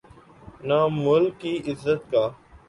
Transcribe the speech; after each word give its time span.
نہ 0.67 0.79
ملک 0.95 1.33
کی 1.41 1.53
عزت 1.69 2.01
کا۔ 2.11 2.23